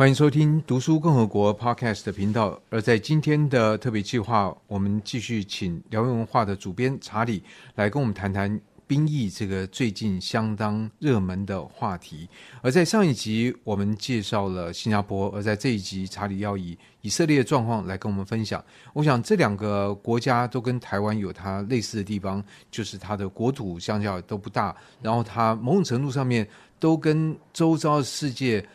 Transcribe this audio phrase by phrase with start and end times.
[0.00, 2.58] 欢迎收听读书共和国 Podcast 的频道。
[2.70, 7.44] 而在今天的特别计划，我们继续请辽源文化的主编查理
[7.74, 12.26] 来跟我们谈谈兵役这个最近相当热门的话题。
[12.62, 18.64] 而在上一集，我们介绍了新加坡，而在这一集，查理要以以色列的状况来跟我们分享。
[18.94, 26.48] 我想这两个国家都跟台湾有它类似的地方，就是它的国土相较都不大，然后它某种程度上面
[26.78, 28.66] 都跟周遭世界。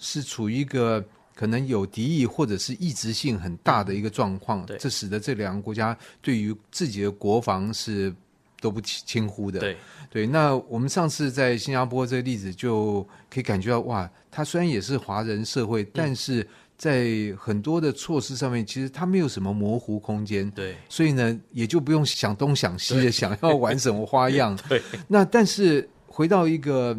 [0.00, 1.04] 是处于一个
[1.34, 8.14] 可能有敌意或者是异质性很大的一个状况，这使得这两个国家对于自己的国防是
[8.60, 9.58] 都不轻忽的。
[9.58, 9.76] 对
[10.10, 16.46] 对，那我们上次在新加坡这个例子就可以感觉到，哇，它虽然也是华人社会，但是
[16.78, 20.48] 在很多的措施上面，其实它没有什么模糊空间。
[20.52, 24.56] 对，所以呢，也就不用想东想西的，想要玩什么花样。
[24.68, 26.96] 对，那但是回到一个。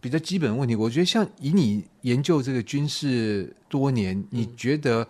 [0.00, 5.06] 比较基本的问题，我觉得像以你研究这个军事多年，嗯、你觉得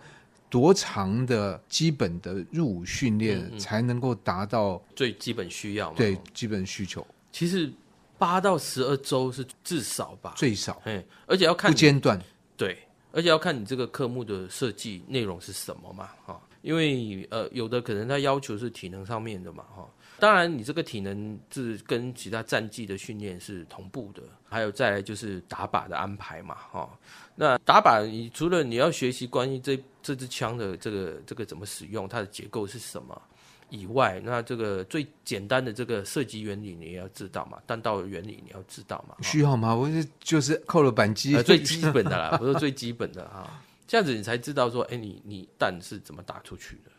[0.49, 5.91] 多长的基本的入伍训练才能够达到最基本需要？
[5.93, 7.05] 对，基本需求。
[7.31, 7.71] 其实
[8.17, 10.81] 八到十二周是至少吧，最少。
[10.85, 12.19] 嗯，而且要看不间断。
[12.55, 12.77] 对，
[13.11, 16.09] 而且要看你这个科目的设计内容是什么嘛？
[16.25, 19.87] 哈，因为呃，有的可能他要求是体能上面的嘛，哈。
[20.19, 26.89] 当然，你这个体能是跟其他战绩的训练是同步的，还有再来就是打靶的安排嘛，哈。
[27.35, 33.21] 那打靶，你除了你要学习关于这这支枪的这个这个怎么使用，它的结构是什么
[33.69, 39.15] 以外，那这个最简单的这个射击原理你也要知道嘛，弹道原理你要知道嘛。
[39.21, 39.75] 需要吗？
[39.75, 43.47] 我是就是扣了扳机，呃，最基本的啦，不是最基本的哈。
[43.85, 46.91] 这样子你才知道说，哎，你你弹是怎么打出去的。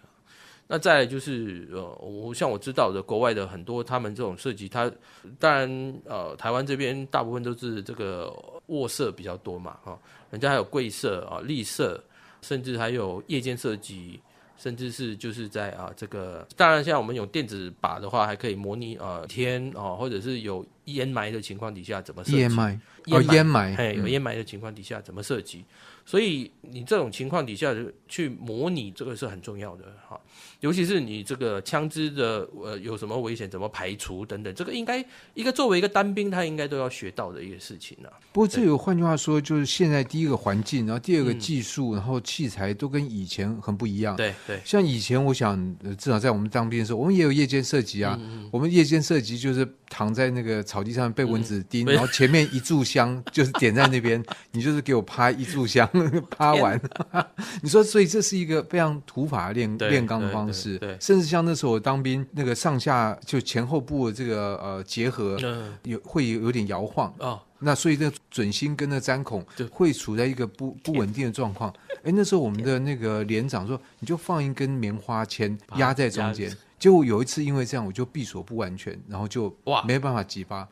[0.71, 4.93] 那再来就是呃，我像我知道的国外的很多他们这种设计，它
[5.39, 8.31] 当然呃，台湾这边大部分都是这个
[8.67, 9.99] 卧色比较多嘛，哈，
[10.31, 11.99] 人家还有柜色啊、立色，
[12.43, 14.21] 甚至还有夜间设计，
[14.59, 22.37] 甚至是就是在啊这个，当然像我们有电子靶的话，还可以模拟呃天啊，或者是有烟霾的情况底下怎么设计？
[22.37, 25.65] 烟霾哦，烟霾，嘿，有烟霾的情况底下怎么射击？
[26.09, 27.77] 所以你这种情况底下
[28.09, 30.19] 去模拟这个是很重要的哈，
[30.61, 35.05] 尤其是你这个枪支的呃有什么危险，怎么排除等等，这个应该
[35.35, 38.17] 一个作为一个单兵，他应该都要学到的一个事情呢、啊。
[38.33, 44.17] 不过这有换句话说，就是现在第一个环境，然后第二个技术，嗯、然后器材都跟以前很不一样。
[44.17, 48.19] 对对，像以前我想至少在我们当兵的时候，我们也有夜间射击啊。
[48.19, 55.87] 嗯、我们夜间射击就是躺在那个草地上被蚊子叮，嗯、然后前面一炷香 就是点在那边，你就是给我趴一炷香。
[56.31, 56.81] 趴完，
[57.63, 65.39] 你说，所以这是一个非常土法炼炼钢的方式，对，甚至像那时候我当兵，那个上下就前后部的这个呃结合
[65.85, 71.73] 有会有有点摇晃哦，那所以那准心跟那粘孔会处在一个不不稳定的状况。
[72.05, 79.83] 哎，那时候我们的那个连长说，你就放一根棉花签压在中间，结果有一次因为这样，我就闭锁不完全，然后就哇。
[79.83, 80.67] 没办法击发，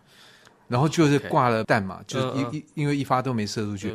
[0.69, 3.93] 然后就是挂了弹嘛，就是一一因为一发都没射出去。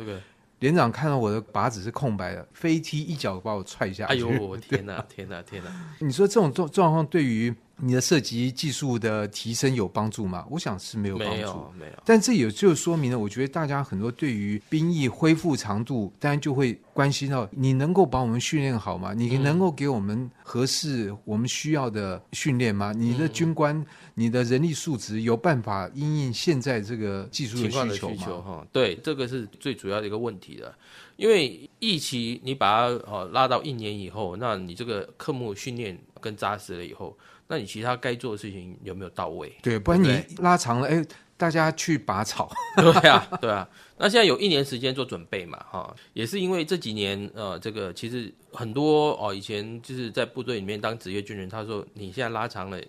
[0.62, 4.12] 连长看到我的靶子是空白的，飞踢一脚把我踹下去。
[4.12, 5.70] 哎呦，我 天哪，天哪，天哪！
[5.98, 7.52] 你说这种状状况对于
[7.84, 10.46] 你的射击技术的提升有帮助吗？
[10.48, 11.74] 我想是没有帮助，没有。
[11.80, 19.12] 没有，但这也就说明了，我觉得大家很多对于兵役恢复长度，当然就会关心到你能够把我们训练好吗？
[19.12, 22.92] 你能够给我们合适我们需要的训练吗？
[22.92, 28.42] 你的军官、嗯、你的人力素质有办法因应现在这个技术的需求吗？
[28.46, 30.72] 哈，对，这个是最主要的一个问题的。
[31.16, 37.18] 因为一期你把它哦拉到一年以后，那你这个科目训练更扎实了以后。
[37.48, 39.52] 那你其他该做的事情有没有到位？
[39.62, 41.04] 对，不然你拉长了，哎，
[41.36, 42.50] 大家去拔草。
[42.76, 43.68] 对啊，对啊。
[43.98, 52.80] 那现在有一年时间做准备嘛，哈，也是因为这几年，呃，这个其实很多哦，以前就是在部队里面当职业军人，他说你现在拉长了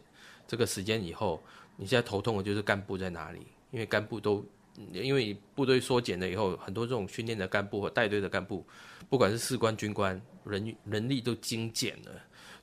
[0.47, 1.43] 这个时间以后，
[1.75, 3.45] 你现在头痛的就是干部在哪里？
[3.71, 4.45] 因为干部都
[4.91, 8.65] 因为部队缩减了以后，很多这种训练的干部和带队的干部，
[9.09, 12.11] 不管是士官、军官，人人力都精简了。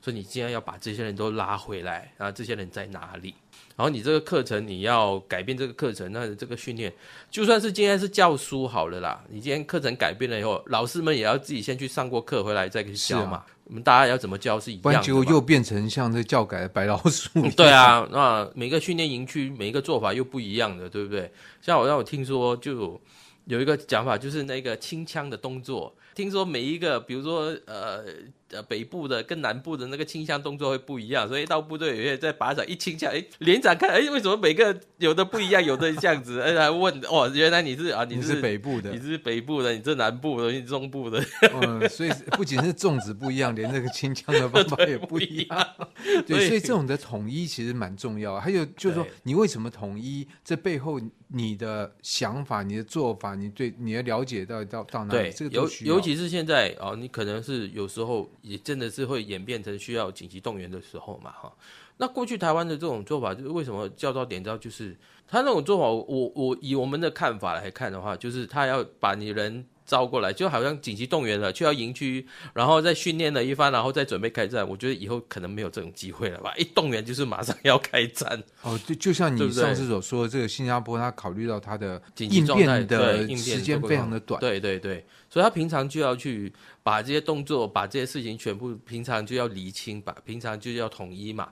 [0.01, 3.35] 所以你既然要把这些人都拉回来，然后这些人在哪里？
[3.75, 6.91] 然后你这个课程你要改变这个课程，那这个训练，
[7.29, 13.43] 就算是今天是教书好了啦，你今天课程改变了以后，老师们也要自己先去上过课，回来再去教嘛。
[13.63, 15.01] 我们大家要怎么教是一样的。
[15.01, 17.29] 结果又变成像这教改的白老鼠。
[17.55, 21.31] 对啊，那每个训练营区每一个做法又不一样的，对不对？
[21.61, 22.99] 像我让我听说就
[23.45, 25.95] 有一个讲法，就是那个清枪的动作。
[26.13, 28.03] 听说每一个，比如说呃。
[28.51, 41.23] 呃北部的跟南部的那个清枪动作会不一样，所以到部队里面在靶场一清枪，哎，连长看，哎，为什么每个有的不一样，有的这样子， 哎，还问，哦，原来你是啊，你是北部的，你是北部的，你是南部的，你是中部的，
[41.61, 45.67] 嗯，所以不仅是种植不一样，连那个清枪的方法也不一样，
[46.27, 48.39] 对，所以这种的统一其实蛮重要。
[48.39, 50.27] 还有就是说，你为什么统一？
[50.43, 50.99] 这背后
[51.33, 55.19] 你的想法、你的做法、你对你的了解到到到哪里？
[55.19, 61.51] 对，这个尤尤其是现在哦，你可能是有时候也真的是会演变成需要紧急动员的时候嘛，哈。
[61.97, 64.57] 那过去台湾的这种做法，就是为什么叫到点招？
[64.57, 64.97] 就是
[65.27, 69.65] 他那种做法，我我以我们的看法来看的话，就是他要把你人。
[69.91, 74.65] 招过来就好像紧急动员了，去到营区，然后再训练了一番，然后再准备开战。
[74.65, 76.53] 我觉得以后可能没有这种机会了吧？
[76.55, 78.41] 一动员就是马上要开战。
[78.61, 86.53] 哦，就就像你上次所说的，这个新加坡，他考虑到他的应变的时间非常的短，对对对，所以他平常就要去
[86.83, 91.49] 把这些动作、把这些事情全部平常就要厘清，把平常就要统一嘛。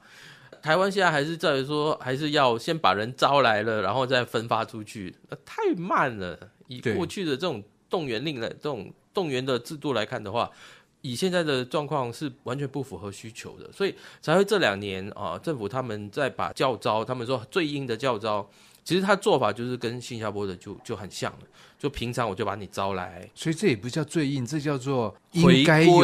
[0.62, 5.14] 台湾现在还是在于说，还是要先把人招来了，然后再分发出去，
[5.44, 6.40] 太慢了。
[6.68, 7.62] 以过去的这种。
[7.90, 10.50] 动员令的这种动员的制度来看的话，
[11.02, 18.50] 以现在的状况是完全不符合需求的，所以才会这两年啊，政府他们在把教招，他们说最硬的教招，
[18.84, 21.40] 其实他做法就是跟新加坡的就就很像了，
[21.78, 26.02] 就平常我就把你招来，所以这也不叫最硬，这叫做应该有，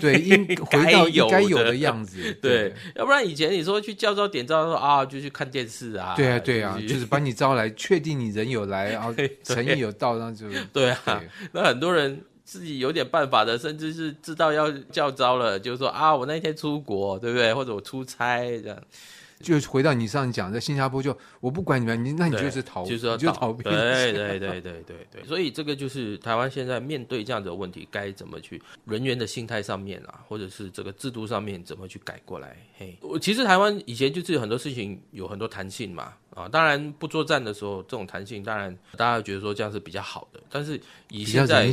[0.00, 12.22] 对， 应回到应该有的样子， 对，对，要不然以前你说去教招点招说啊，就去看电视啊，对啊对啊，就是把你招来，确定你人有来， 然后诚意有到，那就对啊对，那很多人。
[12.46, 17.54] 自己有点办法的，甚至是知道要教招了，就是说啊，我那天出国，对不对？
[17.54, 18.78] 或者我出差这样。
[19.40, 23.62] 就回到你上次讲，在新加坡就我不管你们，你那你就是逃，就是要就逃避。
[23.64, 23.72] 对
[24.12, 32.56] 对对对对对，所以这个就是台湾现在面对这样的问题，该怎么去人员的心态上面啊，或者是这个制度上面怎么去改过来？
[32.78, 40.80] 嘿，我其实台湾以前就是很多事情有很多弹性嘛，啊，当然不作战的时候，这种弹性当然大家觉得说这样是比较好的，但是
[41.10, 41.64] 以现在，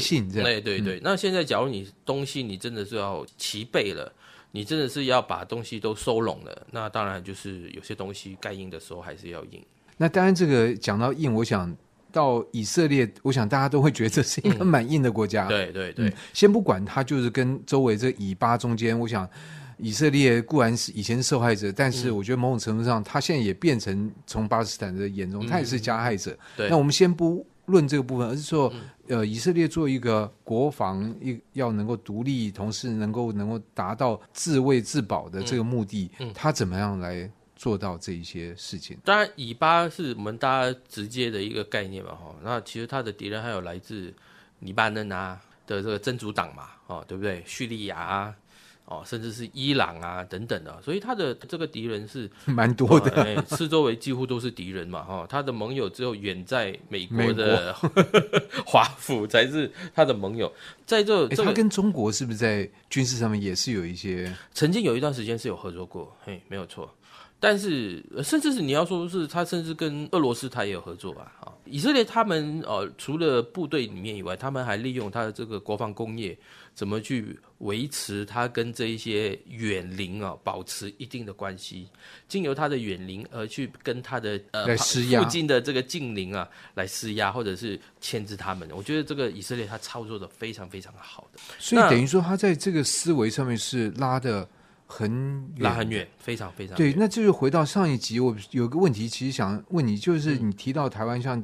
[0.44, 4.12] 对对对，那现在假如你东西你真的是要齐备了。
[4.52, 9.64] 你真的是要把东西都收拢了，那当然就是有些东西该硬的时候还是要硬。
[9.98, 11.74] 那当然，这个讲到硬，我想
[12.12, 15.46] 到以色列，我想大家都会觉得这是一个蛮硬的国家。
[15.48, 19.30] 嗯、对对对、嗯，先不管它，就是跟周围这以巴中间，我想
[19.78, 26.38] 以色列固然是以前受害者，但是我觉得某种程度上，他现在也变成从巴勒斯坦的眼中，他也是加害者。
[26.58, 27.46] 那我们先不。
[27.72, 28.72] 论这个部分，而是说，
[29.08, 38.96] 呃，以色列做一个国防，一要能够独立，同时能够能够达到自卫自保的这个目的，嗯，他怎么样来做到这一些事情？
[39.04, 42.36] 当然，以巴是我们大家直接的一个概念嘛，哈。
[42.44, 44.14] 那其实他的敌人还有来自
[44.60, 47.42] 黎巴嫩啊的这个真主党嘛，哦，对不对？
[47.46, 48.36] 叙利亚啊。
[48.92, 57.74] 哦，甚至是伊朗啊等等的，所以他的这个敌人是 蛮多的，呃哎、四周围几乎都是敌人嘛，哈、哦，他的盟友只有远在美国的
[58.68, 60.52] 华府才是他的盟友，
[60.86, 64.36] 在这，这个、他跟中国是不是在军事上面也是有一些？
[64.54, 66.94] 曾经有一段时间是有合作过，嘿，没有错。
[67.44, 71.34] 但是，甚至是你要说是他，甚至跟俄罗斯他也有合作吧？
[71.40, 76.38] 啊，以色列他们呃，除了部队里面以外，他们还利用他的这个国防工业，
[76.76, 81.88] 怎么去维持他跟这一些远邻啊，保持一定的关系，
[82.28, 88.70] 经由他的远邻而去跟他的呃附近的这个近邻啊来施压，或者是牵制他们。
[88.72, 94.48] 我觉得这个以色列他操作的非常非常好的，所以等于说他在这个思维上面是拉的。
[94.94, 95.10] 很
[95.56, 96.76] 远，拉很远，非常非常。
[96.76, 101.42] 对，那就是回到上一集，我有个问题，其实想问你，就是你提到台湾，像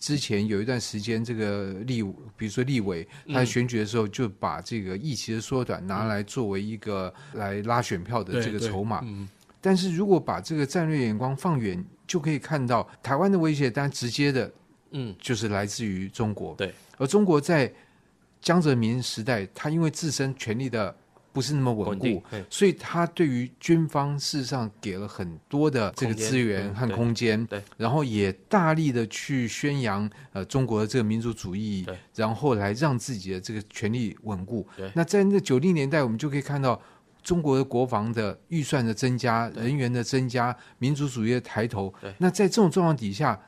[0.00, 2.02] 之前有一段时间，这个立，
[2.36, 9.00] 比如说立委，他在选举的时候就把这个议期的缩短拿来作为一个来拉选票的这个筹码。
[9.04, 9.28] 嗯。
[9.60, 14.52] 但是如果把这个战略眼光放远，就可以看到台湾的威胁，当然直接的，
[14.90, 16.52] 嗯，就是来自于中国。
[16.56, 16.74] 对。
[16.96, 17.72] 而中国在
[18.40, 20.96] 江泽民时代，他因为自身权力的。
[21.38, 34.66] 不是那么稳固，所以他对于军方事实上给了很多的这个资源和空间，对，然后也大力的去宣扬呃中国的这个民族主义，然后来让自己的这个权力稳固。
[34.94, 36.82] 那在那九零年代，我们就可以看到
[37.22, 41.94] 中国的国防的预算的增加，人员的增加，民族主义的抬头。
[42.18, 43.40] 那在这种状况底下。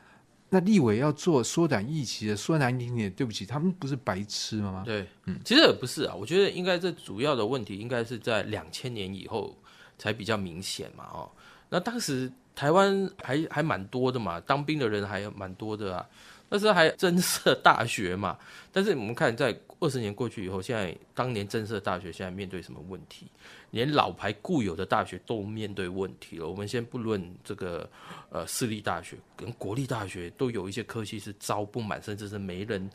[0.52, 4.83] 那立委要做缩短议期的，说难听点，对不起，他们不是白痴吗？
[4.85, 6.14] 对，嗯，其实也不是啊。
[6.14, 9.57] 我觉得应该这主要的问题应该是在两千年以后
[9.97, 11.04] 才比较明显嘛。
[11.12, 11.30] 哦，
[11.71, 16.07] 那当时台湾还还蛮多的嘛，当兵的人还蛮多的啊。
[16.53, 18.37] 那时候还增设大学嘛。
[18.73, 23.29] 但是我们看，在二十年过去以后，现在当年增设大学现在面对什么问题？
[23.71, 26.49] 连老牌固有的大学都面对问题了。
[26.49, 27.89] 我们先不论这个
[28.31, 32.91] 呃私立大学跟国立大学，都有一些科系是招不满，甚至是没人。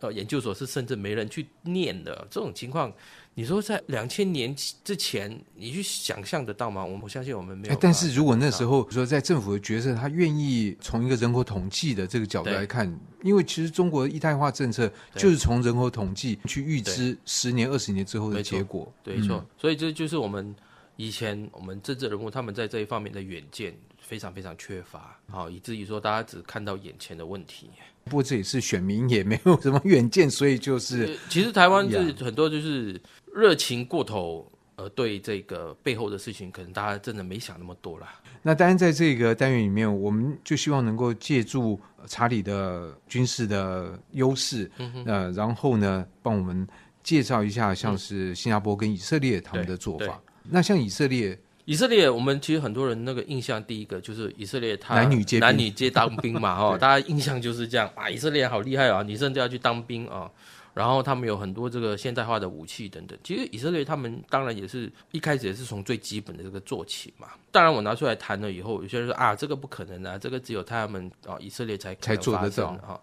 [0.00, 2.92] 呃，研究所是甚至没人去念的这种情况，
[3.34, 6.84] 你说在两千年之前，你去想象得到吗？
[6.84, 7.76] 我我相信我们没有。
[7.80, 12.86] 但是如果那时候说在政府的角色，他愿意从一个人口统计的这个角度来看，
[13.22, 18.92] 因为其实中国的一胎化政策就是从人口统计去预知十年、二十年之后的结果。
[19.02, 19.44] 对，没错。
[19.56, 20.54] 所以这就是我们
[20.96, 27.70] 以前我们政治人物他们在这一方面的远见非常非常缺乏，好，以至于说大家只看到眼前的问题。
[28.06, 33.00] 不过这也是选民也没有什么远见，所以就是其实台湾是很多就是
[33.34, 38.14] 热情过头，呃，对这个背后的事情，可能大家真的没想那么多啦。
[38.42, 46.64] 那当然，在这个单元里面，我们就希望能够借助查理的军事的优势，嗯呃，然后呢，帮我们
[47.02, 50.22] 介绍一下像是新加坡跟以色列他们的做法。
[50.48, 51.36] 那像以色列。
[51.66, 60.30] 以色列，我们其实很多人那个印象，第一个就是以色列，他男女皆男女皆当兵嘛， 哈，大家印象就是这样啊，以色列好厉害啊，女生都要去当兵啊，
[60.74, 63.18] 然后他们有很多这个现代化的武器等等。
[63.24, 67.26] 其实以色列他们当然也是一开始也是从最基本的这个做起嘛。
[67.50, 73.00] 当然我拿出来谈了以后，有些人说啊，这个不可能啊，这个只有他们啊以色列才才做得到哈。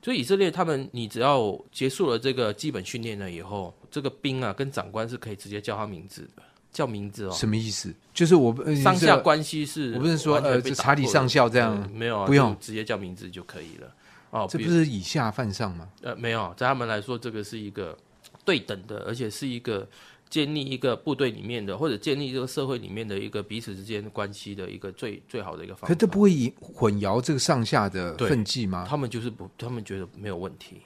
[0.00, 6.42] 所以以色列他们，你只要结束了这个基本训练了以后，这个兵啊跟长官是可以直接叫他名字的。
[6.74, 7.94] 叫名字哦，什么意思？
[8.12, 13.94] 就是我上下关系是，我不是说呃，查理上校这样，没有，不用直接叫名字就可以了。
[14.30, 15.88] 哦，这不是以下犯上吗？
[16.02, 17.96] 呃，没有，在他们来说，这个是一个
[18.44, 19.88] 对等的，而且是一个
[20.28, 25.86] 建立一个部队里面的，或者建立这个社会里面的一个彼此之间关系的一个最最好的一个方法。
[25.86, 28.84] 可这不会混淆这个上下的分际吗？
[28.90, 30.80] 他们就是不，他们觉得没有问题。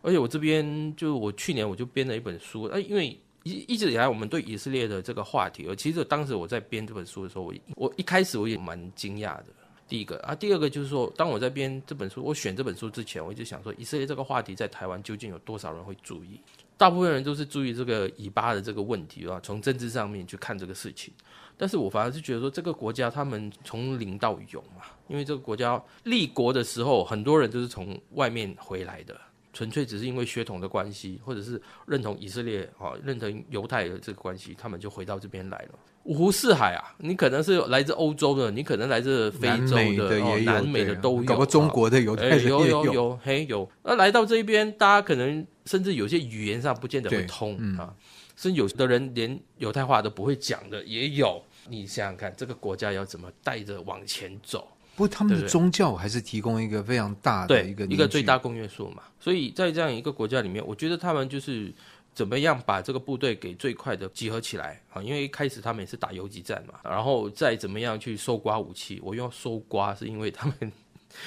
[0.00, 3.18] 而且我这边就我去年我就编了一本书，哎，因为。
[3.44, 9.46] 一一直以来，我们对以色列的这个话题，而其实当时我在编这本书的时候，我我一开始我也蛮惊讶的。
[9.86, 16.40] 第一个啊，第二个就是说，当我在编这本书，我选这本书之前，我一直想说，以色列这个话题在台湾究竟有多少人会注意？
[16.78, 21.12] 大部分人都是注意这个以巴的这个问题啊，从政治上面去看这个事情。
[21.58, 29.14] 但是我反而是觉得说，这个国家他们从零到有嘛，因为这个国家立国的时候，很多人都是从外面回来的。
[29.54, 35.78] 纯粹只是因为血统的关系，或者是认同以色列啊，认同犹太的这个关系，他们就回到这边来了。
[36.02, 43.66] 五湖四海啊，你可能是来自欧洲的，你可能来自非洲的，南美的也有，哦、南美的都有，搞个中国的犹太人也有，有有有，嘿有。
[43.82, 47.94] 那来到这边，大家可能甚至有些语言上不见得会通、嗯、啊，
[48.36, 51.42] 甚至有的人连犹太话都不会讲的也有。
[51.70, 54.73] 你想想看，这个国家要怎么带着往前走？
[54.96, 61.74] 不过他们的宗教还是提供一个非常大的一个一个最大公约数嘛，所以在这样一个国家里面，我觉得他们就是
[62.14, 69.00] 怎么样把这个部队给最快的集合起来啊，因为一开始他们也是打游击战嘛，然后再怎么样去搜刮武器。
[69.02, 70.72] 我用搜刮是因为他们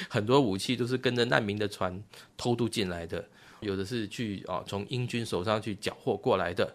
[0.07, 2.01] 很多武器都是跟着难民的船
[2.38, 3.21] 偷渡进来的，
[3.59, 6.74] 有的是去啊从英军手上去缴获过来的，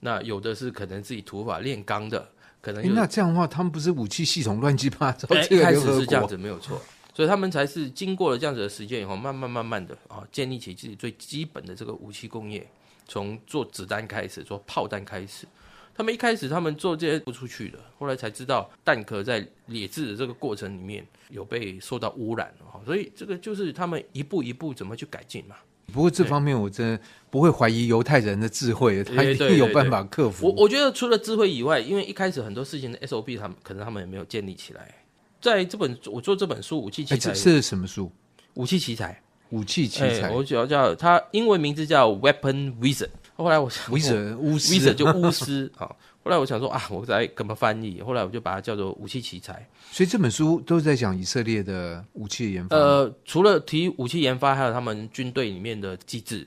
[0.00, 2.28] 那有的是可能自己土法炼钢的。
[2.60, 5.28] 可能、欸、那这样的话，他们不是武器系统乱七八糟？
[5.50, 6.80] 一开始是这样子，没有错。
[7.14, 12.68] 所以他们才是经过了这样子的时间以后，慢慢慢慢的啊，建立起自己最基本的这个武器工业，
[13.08, 15.46] 从做子弹开始，做炮弹开始。
[15.94, 22.66] 他们一开始他们做这些不出去的，后来才知道弹壳在冶制的这个过程里面有被受到污染了。
[22.84, 25.56] 所以这个就是他们一步一步怎么去改进嘛。
[25.92, 27.00] 不过这方面我真的
[27.30, 30.46] 不会怀疑犹太人的智慧，他一定有办法克服。
[30.46, 34.94] 我我觉得除了智慧以外，因为一开始很多事情的 SOP，他们可能他们也没有建立起来。
[35.40, 38.10] 在这本我做这本书《武器奇才》是什么书？
[38.54, 40.30] 武器奇才，武器奇才。
[40.30, 43.10] 我主要叫它英文名字叫 Weapon Wizard。
[43.36, 45.94] 后来我想，Wizard 巫师就巫师啊。
[46.26, 48.02] 后来我想说啊，我在怎么翻译？
[48.02, 49.64] 后来我就把它叫做武器奇才。
[49.92, 52.76] 所以这本书都是在讲以色列的武器研发。
[52.76, 56.44] 呃，除了提武器研发，还有他们军队里面的机制，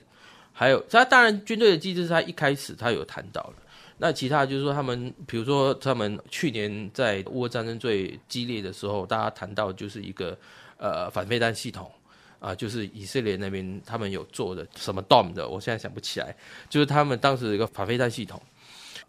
[0.52, 3.54] 还有他当然军队的机制是他一开始他有谈到了。
[4.00, 10.38] 那其他就是说他们，比如说他们去年在乌俄战争最激烈的时候，大家谈到就是一个
[10.76, 11.90] 呃反飞弹系统
[12.40, 16.36] 啊、呃，就是以色列那边他们有做的什么 Dome 的，我现在想不起来，
[16.70, 18.42] 就是他们当时一个反飞弹系统。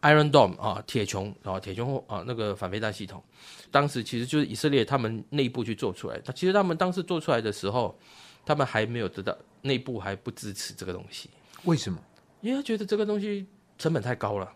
[0.02, 3.22] Iron Dome 啊，铁穹啊，铁穹啊，那个反飞弹系统，
[3.70, 6.32] 当时其实就是以色列他们内部去做出来的。
[6.32, 7.98] 其实他们当时做出来的时候，
[8.46, 11.28] 他们还没有得到内部还不支持这个东西。
[11.64, 11.98] 为什么？
[12.40, 13.46] 因为他觉得这个东西
[13.78, 14.50] 成本太高了。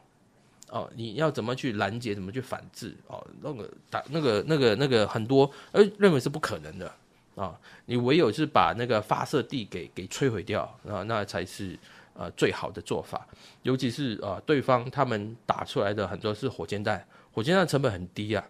[0.70, 2.96] 哦，你要怎么去拦截，怎么去反制？
[3.06, 6.90] 哦，那个打那个那个那个很多，呃认为是不可能的。
[7.36, 11.76] 啊，你唯有是把那个发射地给给摧毁掉啊，那才是
[12.14, 13.26] 呃最好的做法。
[13.62, 18.44] 尤其是呃，对方他们打出来的很多是火箭弹，火箭弹成本很低啊，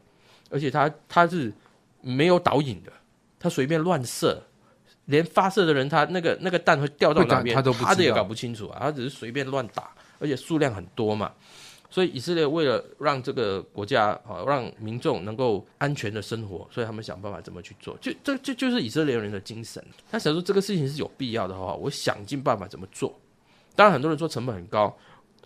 [0.51, 1.53] 而且它它是
[2.01, 2.93] 没有导引的，
[3.39, 4.43] 它随便乱射，
[5.07, 11.33] 连发射的人他那个那个弹会掉到哪边，他都他也搞不清楚啊，他只是随便乱打，而且数量很多嘛。
[11.91, 17.97] 所以以色列为了让这个国家啊，让民众能够安全的生活，所以他们想办法怎么去做。
[18.01, 19.81] 就这这就是以色列人的精神。
[20.11, 23.17] 他想说这个事情是有必要的话，我想尽办法怎么做。
[23.75, 24.97] 当然很多人说成本很高，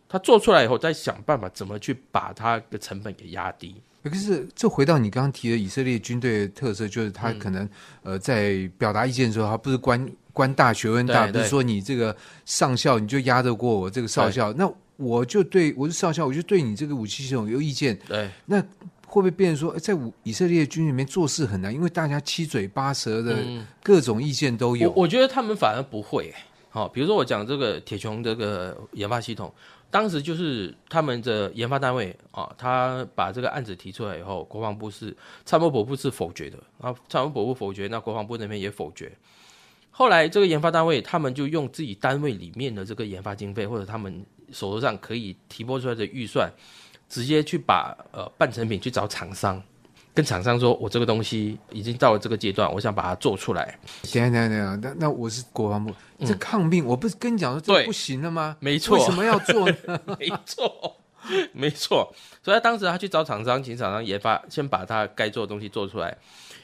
[0.08, 3.74] 他做出来以后再想办法怎么去把他的成本给压低。
[4.02, 7.70] 可是这回到你刚刚提的以色列军队的特色，就是他可能、嗯、
[8.02, 14.70] 呃在表达意见的时候，他不是官官大学问大，不是说你这个上校你就压得过我这个少校那。
[14.98, 17.96] 我就对我是少校，我就对你这个武器系统有意见。
[18.08, 18.60] 对，那
[19.06, 23.36] 会不会变成说，在以色列军里面做事很难，因为大家七嘴八舌的
[23.80, 24.88] 各种意见都有。
[24.88, 26.34] 嗯、我，我觉得他们反而不会。
[26.78, 29.52] 哦，比如说我讲这个铁穹这个研发系统，
[29.90, 39.10] 当时就是他们的研发单位啊、哦，他把这个案子提出来以后，国防部是参谋本部是否决的，然后参谋本部否决，那国防部那边也否决。
[39.90, 44.24] 后来这个研发单位，他们就用自己单位里面的这个研发经费，或者他们。
[44.50, 46.50] 手头上可以提拨出来的预算，
[47.06, 49.62] 直接去把呃半成品去找厂商，
[50.18, 53.78] 跟厂商说，我这个东西已经到了这个阶段，我想把它做出来。
[54.12, 55.94] 等下等下等下，那那我是国防部，
[56.26, 58.56] 这抗病，我不是跟你讲说这不行了吗？
[58.58, 60.00] 没错，为什么要做呢？
[60.18, 60.96] 没错，
[61.52, 62.12] 没错。
[62.42, 66.18] 所以他当时他去找厂商，请厂商研发，先把他该做的东西做出来，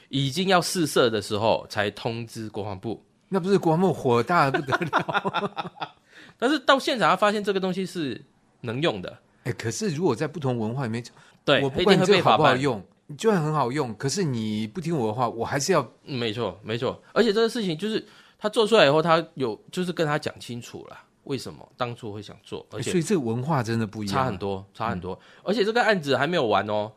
[0.09, 3.01] 已经要试射的时候，才通知国防部。
[3.29, 5.71] 那不是国防部火大的不得了？
[6.37, 8.21] 但是到现场，他发现这个东西是
[8.59, 9.17] 能用的。
[9.45, 11.01] 哎，可是如果在不同文化里面，
[11.45, 12.83] 对，我不管这个好不好用，
[13.17, 15.87] 就算很好用，可是你不听我的话，我还是要。
[16.05, 16.99] 嗯，没错，没错。
[17.13, 18.03] 而且这个事情就是
[18.39, 22.65] 他做出来以后，他有就是跟他讲清楚了，为什么当初会想做。
[22.71, 25.13] 而且，所以这个文化真的不一样，差很多，差很多。
[25.13, 25.41] 嗯。
[25.43, 26.91] 而且这个案子还没有完哦，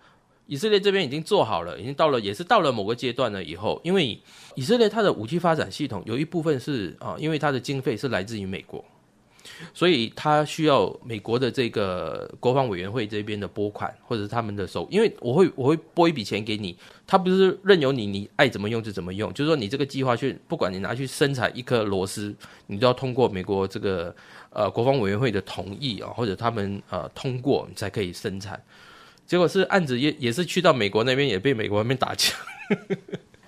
[0.46, 4.18] 以色列这边已经做好了，已经到了，也是到了某个阶段了以后，因为
[4.54, 8.82] 以色列它的武器发展系统有一部分是啊，因为它的经费是来自于美国。
[9.72, 22.34] 所以他需要美国的这个国防委员会这边的拨款，或者是他们的手，因为我会我会拨一笔钱给你，他不是任由你你爱怎么用就怎么用，就是说你这个计划去，不管你拿去生产一颗螺丝，
[22.66, 24.14] 你都要通过美国这个
[24.50, 28.60] 呃国防委员会的同意啊，或者他们呃通过你才可以生产。
[29.26, 32.34] 结果是案子也也是去到美国那边，也被美国那边打枪。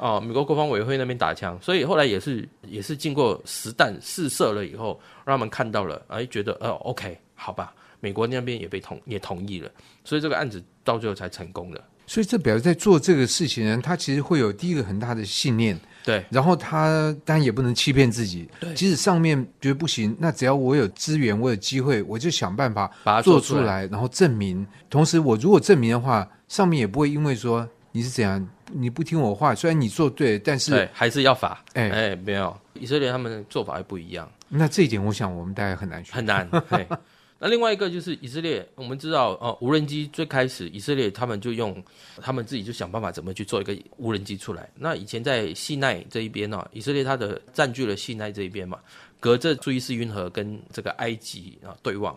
[0.00, 9.70] 哦，美国国防委员会那边打枪，所以后来也是也是经过实弹试射了以后，让他们看到了，哎，觉得呃，OK，好吧，美国那边也被同也同意了，
[10.02, 11.84] 所以这个案子到最后才成功的。
[12.06, 24.66] 所以这表示在做这个事情呢，他其实会有第一个很大的信念，对，然后他当然也不能欺骗自己，对，即使上面觉得不行，那只要我有资源，我有机会，我就想办法把它做出来，然后证明。
[24.88, 28.48] 同时，我如果证明的话，上面也不会因为说你是怎样。
[28.72, 31.62] 你不听我话，虽然你做对，但是还是要罚。
[31.74, 34.30] 哎哎，没有，以色列他们的做法还不一样。
[34.48, 36.12] 那这一点，我想我们大概很难学。
[36.12, 36.48] 很难。
[37.42, 41.82] 那另外一个就是以色列，我们知道哦，无人机最开始以色列他们就用
[42.20, 44.68] 他们自己就想办法怎么去做一个无人机出来。
[44.74, 48.78] 那以前在西奈这一边呢，以色列它的占据了西奈这一边嘛，
[49.18, 52.14] 隔着苏伊士运河跟这个埃及啊对望。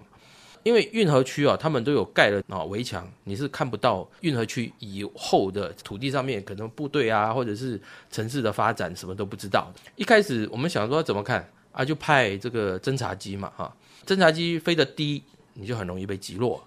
[0.63, 9.71] 因为运河区啊，他们都有盖了啊围墙，你是看不到运河区以后的土地上面可能部队啊，或者是城市的发展什么都不知道。
[9.95, 15.21] 一开始我们想说怎么看啊，就派这个侦察机嘛，哈，侦察机飞得低，
[15.53, 16.57] 你就很容易被击落；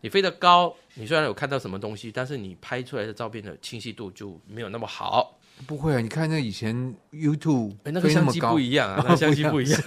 [0.00, 5.38] 你飞得高，你虽然有看到什么东西，但是你拍出来的照片的清晰度就没有那么好。
[5.66, 6.74] 不会啊，你看那以前
[7.12, 9.80] YouTube，哎， 那个相机不一样啊，那个相机不一样。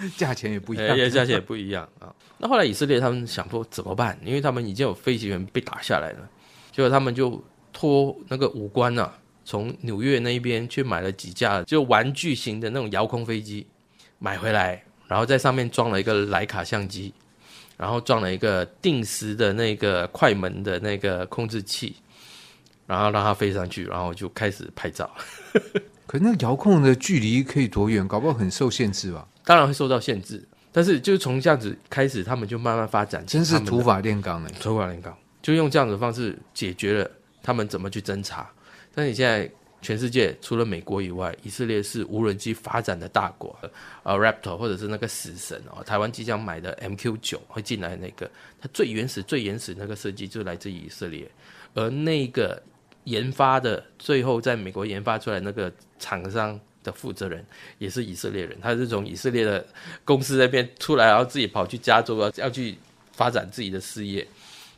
[0.16, 2.14] 价钱也不一样，也价钱也不一样啊。
[2.38, 4.18] 那后来以色列他们想说怎么办？
[4.24, 6.28] 因为他们已经有飞行员被打下来了，
[6.70, 9.12] 结果他们就托那个武官啊，
[9.44, 13.66] 从纽约那边去买了几架就玩具型的那种遥控飞机，
[14.18, 17.12] 买回来，然后在上面装了一个徕卡相机，
[17.76, 21.96] 然后装了一个定时的那个快门的那个控制器，
[22.86, 25.10] 然后让它飞上去，然后就开始拍照。
[26.06, 28.06] 可是那遥控的距离可以多远？
[28.08, 29.28] 搞不好很受限制吧？
[29.48, 33.24] 当然会受到限制，但是就是从这样子开始，他们就慢慢发展。
[33.24, 34.50] 真是土法炼钢哎！
[34.60, 37.10] 土法炼钢，就用这样子的方式解决了
[37.42, 38.46] 他们怎么去侦查。
[38.94, 43.58] 但是你现在全世界除了美国以外，以色列是无人机发展的大国。
[44.02, 48.30] 呃，Raptor 或者是那个死神哦，台湾即将买的 MQ 九会进来那个，
[48.60, 51.26] 它最原始、最原始那个设计就来自于以色列，
[51.72, 52.62] 而那个
[53.04, 57.44] 研发的，最后在美国研发出来那个厂商的负责人
[57.78, 59.64] 也是以色列人，他是从以色列的
[60.04, 62.76] 公司那边出来，然后自己跑去加州要要去
[63.12, 64.26] 发展自己的事业。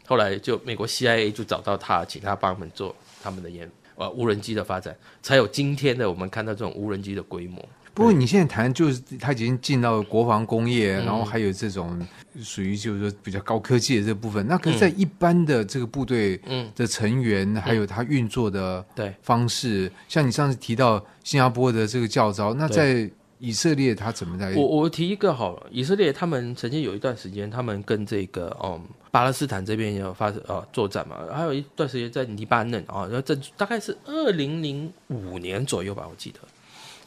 [0.07, 7.67] 后来就美国 CIA 就找到他，请他帮我们做他们的研呃无人机的发展，才有今天的我们看到这种无人机的规模。
[7.93, 12.01] 不过你现在谈就是他已经进到国防工业，嗯、然后还有这种
[12.43, 14.47] 属于就是说比较高科技的这部分。
[14.47, 16.41] 那可是，在一般的这个部队
[16.75, 24.53] 的成员，嗯、还有他运作的对方式，嗯、像你上次提到新加坡的这个教招，那在以色列他怎么在？
[24.55, 36.39] 我我提一个好了，以色列他们曾经有一段时间，他们跟这个嗯巴勒斯坦这边也有发生呃作战嘛，还有一段时间在黎巴嫩啊，然后这大概是二零零五年左右吧，我记得。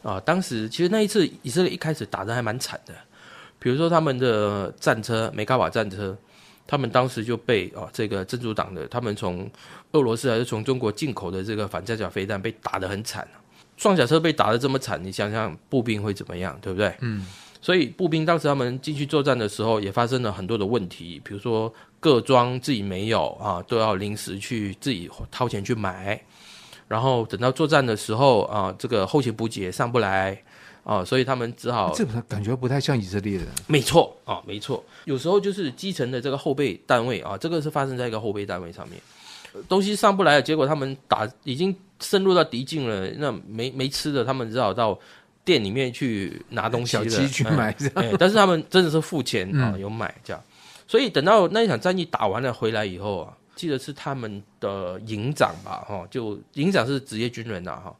[0.03, 2.93] 啊，当时其实那一次以色列一开始打的还蛮惨的，
[3.57, 6.15] 比如说他们的战车梅卡瓦战车，
[6.67, 9.49] 他们当时就被啊这个真主党的他们从
[9.93, 13.25] 俄罗斯还是从中国进口的这个反装甲飞弹被打得很惨，
[13.77, 16.93] 装甲车被打得这么惨，你想想步兵会怎么样，对不对？
[16.99, 17.25] 嗯，
[17.61, 26.21] 所以步兵当时他们进去作战的时候也发生了很多的问题，比如说各装自己没有啊，都要临时去自己掏钱去买。
[26.93, 30.39] 然后等到作战的时候啊，这个后勤补给也上不来
[30.83, 33.47] 啊，所以他们只好这感觉不太像以色列人。
[33.65, 39.01] 没错啊，没错，有时候就是基层的这个后备单位啊，这个是发生在一个后备单位上面，
[39.67, 44.99] 东西上不来，结果他们打已经深入到敌境了，那没没吃的，他们只好到
[45.43, 50.39] 店里面去拿东西小鸡去买，嗯，但是他们真的是付钱啊，有买这样，
[50.87, 53.33] 所以等到那一场战役打完了回来以后啊。
[53.55, 57.95] 记得是他们的营长吧，哈，就营长是职业军人呐，哈，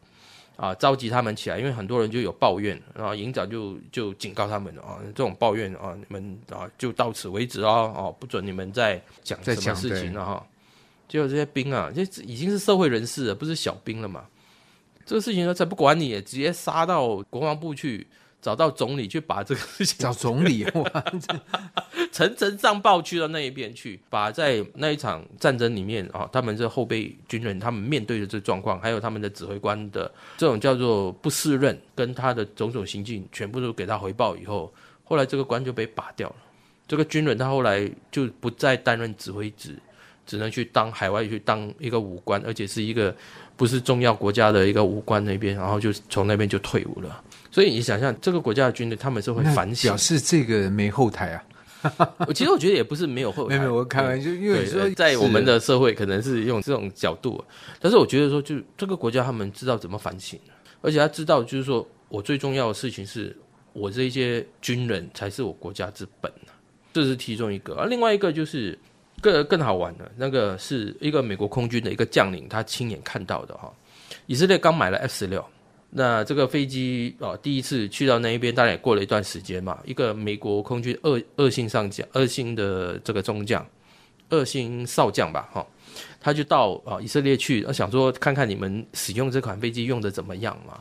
[0.56, 10.46] 啊，召集他们起来，因为很多人就有抱怨，然后营长就就警告他们啊，这种抱怨啊，你们啊就到此为止哦，哦，不准你们再讲什么事情了哈。
[11.08, 14.26] 结果这些兵啊，这已经是社会人士了，不是小兵了嘛，
[15.06, 18.08] 这个事情呢，才不管你，直接杀到国防部去。
[18.44, 21.06] 找到总理去把这个事情，找总理哇，
[22.12, 34.74] 层层上报去到那一边去，把在那一场战争里面啊，他们这后备军人他们面对的这状况，还有他们的指挥官的这种叫做不适任，跟他的种种行径，全部都给他回报以后，
[35.06, 36.36] 后来这个官就被拔掉了。
[36.86, 39.80] 这个军人他后来就不再担任指挥职，
[40.26, 43.16] 只能去当海外去当一个武官，而且是一个
[43.56, 47.22] 不是重要国家的一个武官那边，然后就从那边就退伍了。
[47.52, 51.44] 所以你想象这个国家的军队，他们是会反省，表示这个人没后台啊。
[52.26, 57.44] 我其实我觉得也不是没有后台， 没有，我开玩笑，因为说在我们的社会可能是用这种角度，
[57.82, 60.40] 但是我觉得说，就这个国家他们知道怎么反省，
[60.82, 63.36] 而且他知道就是说我最重要的事情是
[63.74, 66.32] 我这些军人才是我国家之本，
[66.94, 67.74] 这是其中一个。
[67.76, 68.80] 而另外一个就是
[69.24, 73.74] 更更好玩的，那个是一个美国空军的一个将领，他亲眼看到的哈。
[74.26, 75.44] 以色列刚买了 F 十六。
[75.96, 79.80] 那这个飞机啊，第一次去到那一边，当然也过了一段时间嘛。
[79.86, 83.64] 一个美国空军二二星上将，二星的这个中将，
[84.30, 85.64] 二星少将吧，哈，
[86.20, 90.80] 他就到啊以色列去，想说看看你们使用这款飞机用的怎么样嘛。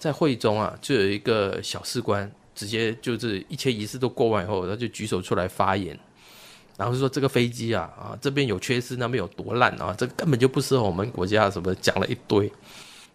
[0.00, 5.96] 在会中啊，就有一个小士官，直接就是一切仪式都过完以后，他就举手出来发言，
[6.80, 12.50] 然后就说这个飞机啊啊这边有缺失，那边有多烂啊，这根本就不适合我们国家，什么讲了一堆。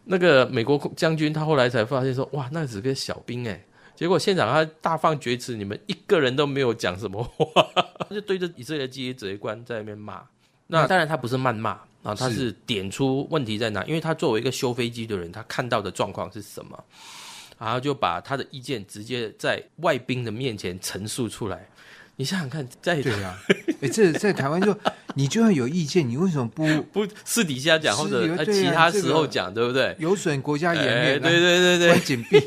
[0.04, 3.60] 那个美国将军他后来才发现说，哇，那只是个小兵哎，
[3.96, 7.68] 结果现场他大放厥词，你们一个人都没有讲什么话，
[8.08, 10.22] 他就对着以色列机指挥官在那边骂。
[10.68, 11.72] 那当然他不是谩骂
[12.04, 16.84] 啊，他是点出问题在哪，因为他作为一个修飞机的人，他看到的状况是什么，
[17.58, 21.68] 然后就把他的意见直接在外宾的面前陈述出来。
[22.18, 23.40] 你想想看，在对呀、啊，
[23.82, 24.76] 哎，这在台湾就
[25.16, 26.66] 你就算有意见，你为什么不
[27.06, 29.96] 不私底下讲，或者其他时候讲，对不对？
[30.00, 32.42] 有损国家颜面，对、对对对对，紧闭，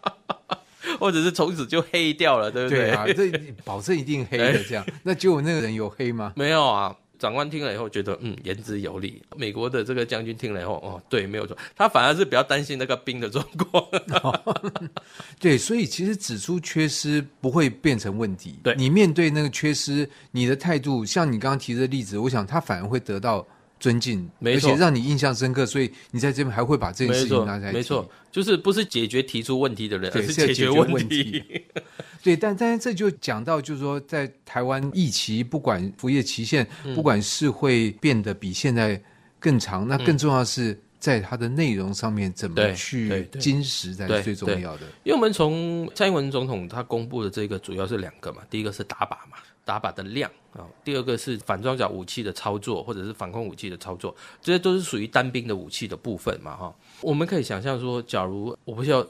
[1.00, 2.78] 或者是从此就黑掉了，对不对？
[2.78, 3.30] 对啊，这
[3.64, 4.84] 保证一定黑的，这样。
[4.86, 6.32] 哎、那结果那个人有黑吗？
[6.36, 6.94] 没有啊。
[7.24, 9.22] 长官听了以后觉得，嗯，言之有理。
[9.34, 13.82] 美国的这个将军听了以后，哦，对，没有错，他反而是比较担心那个兵的状况。
[14.22, 14.88] 哦。
[15.40, 18.58] 对，所以其实指出缺失不会变成问题。
[18.62, 23.46] 对，你面对那个缺失，你的态度，像你刚刚提的例子，我想他反而会得到
[23.84, 25.66] 尊敬，没错，而且让你印象深刻。
[25.66, 27.70] 所以你在这边还会把这件事情拿出来。
[27.70, 31.44] 没错，就是不是解决提出问题的人，而是解决问题。
[32.24, 38.98] 对，但但是这就讲到，就是说，在台湾疫期不管服役期限，不管是会变得比现在
[39.38, 44.86] 更长，嗯、那更重要的是在它的内容上面怎么去金石才是最重要的。
[45.02, 49.36] 因为我们从蔡英文总统他公布的这个主要是两个嘛，第一个是打靶嘛，
[49.66, 56.74] 打靶的量啊，第二个是反装甲武器的操作或者是反空武器的操作，这些都是属于单兵的武器的部分嘛哈。
[57.02, 59.06] 我们可以想象说，假如我不需要，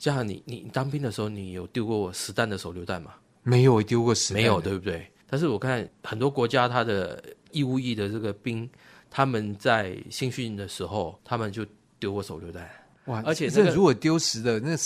[0.00, 3.12] 像你你当兵的时候，你有丢过实弹的手榴弹吗？
[3.44, 5.06] 没有丢过实弹，没有对不对？
[5.28, 8.68] 但是我看很多国家，它的义务役的这个兵，
[9.10, 11.66] 他们在新训的时候，他们就
[11.98, 12.70] 丢过手榴弹。
[13.06, 13.22] 哇！
[13.26, 14.76] 而且这如果丢实的，那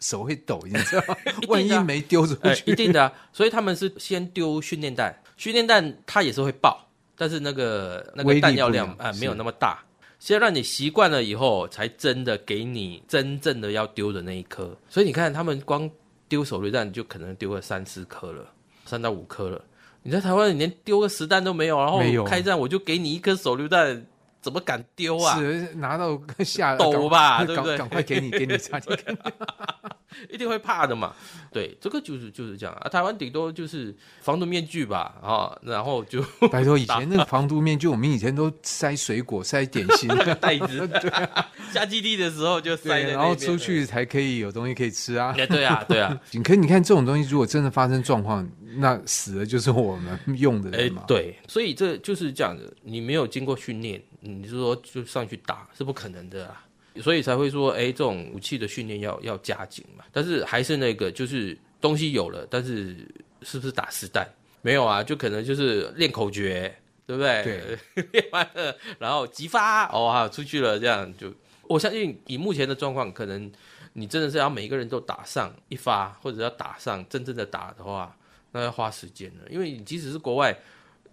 [0.00, 1.16] 手会抖，你知道吗？
[1.48, 3.12] 万一没丢出去，欸，一定的啊。
[3.32, 9.82] 所以他们是先丢训练弹，训练弹它也是会爆，但是那个那个弹药量啊，呃，没有那么大。
[10.20, 14.74] 先让你习惯了以后，才真的给你真正的要丢的那一颗。
[14.88, 15.90] 所以你看，他们光
[16.28, 18.50] 丢手榴弹就可能丢了三四颗了，
[18.86, 19.62] 三到五颗了。
[20.06, 24.04] 你在台湾，你连丢个实弹都没有，然后开战我就给你一颗手榴弹，
[24.42, 25.38] 怎么敢丢啊？
[25.38, 27.78] 是拿到下抖吧，对不对？
[27.78, 28.98] 赶快给你，给你差点。
[30.30, 31.14] 一定会怕的嘛，
[31.52, 32.88] 对，这个就是就是这样啊。
[32.88, 40.08] 台湾顶多就是防毒面具吧，啊，然后就拜托以前那个防毒面具，我们以前都塞水果、塞点心
[40.40, 45.32] 袋子， 对啊，下基地的时候就塞，然后出去才可以有东西可以吃啊。
[45.32, 46.20] 对啊，对啊。
[46.44, 48.46] 可你看这种东西，如果真的发生状况，
[48.76, 51.04] 那死的就是我们 用的人嘛。
[51.06, 56.63] 对，所以这就是这样的，你没有经过训练，你是说就上去打是不可能的啊。
[57.02, 60.04] 所以才会说，哎，这种武器的训练要要加紧嘛。
[60.12, 62.96] 但是还是那个，就是东西有了，但是
[63.42, 64.28] 是不是打实弹？
[64.62, 66.74] 没有啊，就可能就是练口诀，
[67.06, 67.42] 对不对？
[67.42, 71.32] 对， 练完了，然后急发，哦，哈，出去了，这样就。
[71.62, 73.50] 我相信以目前的状况，可能
[73.92, 78.16] 你真的是要每个人都打上一发，或者要打上真正的打的话，
[78.52, 79.48] 那要花时间了。
[79.50, 80.56] 因为你即使是国外。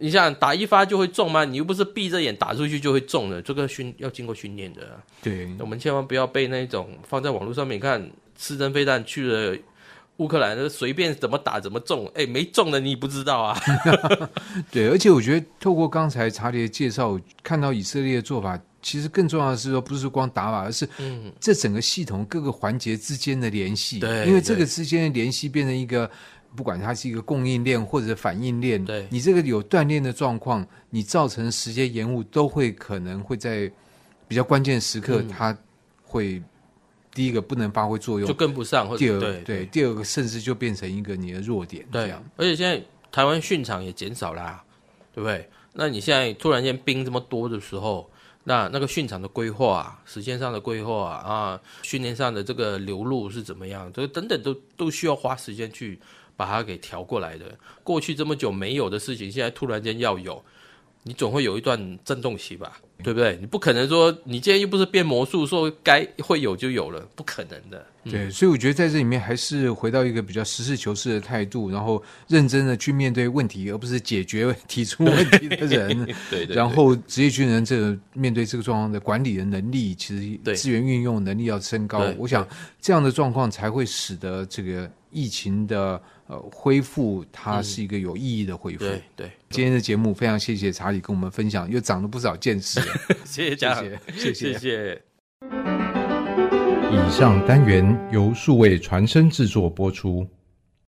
[0.01, 1.45] 你想打一发就会中吗？
[1.45, 4.99] 你又不是闭着眼打出去就会中的，这个训要经过训练的。
[5.21, 9.55] 对，我们千万不要被那种放在网络上面看，刺针飞弹去了
[10.17, 13.59] 乌克兰，随便怎么打怎么中，哎，没中的你不知道啊。
[14.71, 20.89] 对，而且我觉得透过刚才查理的介绍，看到以色列的做法，其实更重要的是说，不是光打靶，而是
[21.39, 23.99] 这整个系统各个环节之间的联系。
[23.99, 26.09] 对，因为这个之间的联系变成一个。
[26.55, 33.71] 不管它是一个供应链或者反应链，对，你这个有断裂的状况，你造成时间延误，都会可能会在
[34.27, 35.57] 比较关键时刻，它
[36.03, 36.43] 会、嗯、
[37.13, 42.11] 第一个不能发挥作用，就跟不上，或者第二对，对，第二个甚至就变成一个你的弱点，对。
[42.35, 44.63] 而且现在台湾训场也减少啦、啊，
[45.13, 45.49] 对不对？
[45.73, 48.09] 那你现在突然间兵这么多的时候，
[48.43, 53.89] 那那个训场的规划、时间上的规划啊，训练上的这个流露是怎么样？
[53.93, 55.97] 这个等等都都需要花时间去。
[56.41, 57.45] 把它给调过来的，
[57.83, 60.43] 过去这么久没有的事情，现在突然间要有，
[61.03, 63.37] 你总会有一段震动期吧，对不对？
[63.39, 67.85] 你不可能说你今天又不是变魔术，说该会有就有了，不可能的。
[68.05, 76.05] 对，所以我觉得在这里面还是回到一个比较实事求是的态度，然后认真的去面对问题，而不是解决提出问题的人。
[76.09, 76.55] 对，对，对。
[76.55, 82.11] 然后职业军人这个面对这个状况的管理的能力，其实资源运用能力要升高。
[82.17, 82.47] 我想
[82.79, 86.01] 这样的状况才会使得这个疫情的。
[86.31, 88.85] 呃，恢复它是一个有意义的恢复。
[88.85, 92.79] 对对，今天的节目非常谢谢查理跟我们分享，又长了不少见识。
[93.25, 93.83] 谢谢嘉，
[94.15, 95.01] 谢谢谢谢。
[96.89, 100.25] 以上单元由数位传声制作播出。